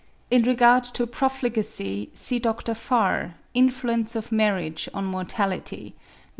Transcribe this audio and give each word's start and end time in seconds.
In 0.31 0.41
regard 0.41 0.83
to 0.95 1.05
profligacy, 1.05 2.09
see 2.15 2.39
Dr. 2.39 2.73
Farr, 2.73 3.35
'Influence 3.53 4.15
of 4.15 4.31
Marriage 4.31 4.89
on 4.95 5.05
Mortality,' 5.05 5.93
'Nat. 5.95 6.29